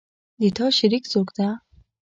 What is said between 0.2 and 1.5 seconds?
د تا شریک څوک ده